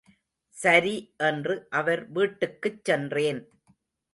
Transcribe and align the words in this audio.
சரி 0.55 0.93
என்று 1.17 1.67
அவர் 1.69 2.11
வீட்டுக்குச் 2.11 2.85
சென்றேன். 2.85 3.41